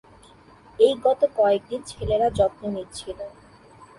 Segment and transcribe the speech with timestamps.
[0.79, 3.19] এই গত কয়েকদিন ছেলেরা যত্ন নিচ্ছিল।